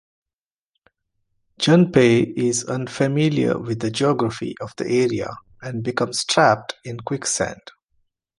[1.59, 5.29] Junpei is unfamiliar with the geography of the area
[5.61, 7.61] and becomes trapped in quicksand.